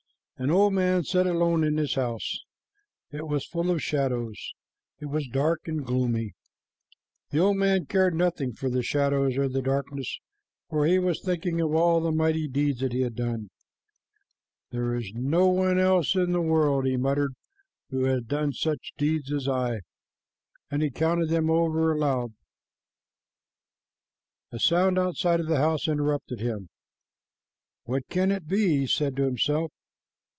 [0.43, 2.43] An old man sat alone in his house.
[3.11, 4.53] It Was full of shadows;
[4.99, 6.33] it was dark and gloomy.
[7.29, 10.17] The old man cared nothing for the shadows or the darkness,
[10.67, 13.51] for he was thinking of all the mighty deeds that he had done.
[14.71, 17.33] "There is no one else in the world," he muttered,
[17.91, 19.81] "who has done such deeds as I,"
[20.71, 22.33] and he counted them over aloud.
[24.51, 26.69] A sound outside of the house interrupted him.
[27.83, 29.71] "What can it be?" he said to himself.